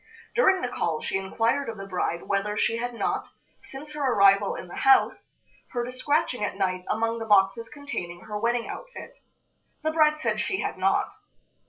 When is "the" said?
0.63-0.67, 1.77-1.85, 4.67-4.77, 7.19-7.25, 9.83-9.91